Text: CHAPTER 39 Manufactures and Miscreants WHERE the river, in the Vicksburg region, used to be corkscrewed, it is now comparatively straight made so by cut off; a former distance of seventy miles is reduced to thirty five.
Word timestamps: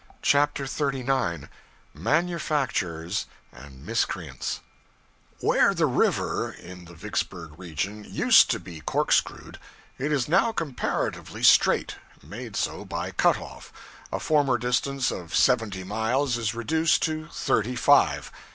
CHAPTER 0.23 0.65
39 0.65 1.47
Manufactures 1.93 3.27
and 3.51 3.85
Miscreants 3.85 4.59
WHERE 5.41 5.75
the 5.75 5.85
river, 5.85 6.51
in 6.51 6.85
the 6.85 6.95
Vicksburg 6.95 7.51
region, 7.59 8.03
used 8.09 8.49
to 8.49 8.59
be 8.59 8.81
corkscrewed, 8.81 9.59
it 9.99 10.11
is 10.11 10.27
now 10.27 10.51
comparatively 10.53 11.43
straight 11.43 11.97
made 12.23 12.55
so 12.55 12.83
by 12.83 13.11
cut 13.11 13.37
off; 13.37 13.71
a 14.11 14.19
former 14.19 14.57
distance 14.57 15.11
of 15.11 15.35
seventy 15.35 15.83
miles 15.83 16.35
is 16.35 16.55
reduced 16.55 17.03
to 17.03 17.27
thirty 17.27 17.75
five. 17.75 18.31